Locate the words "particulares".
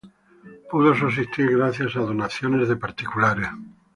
2.75-3.49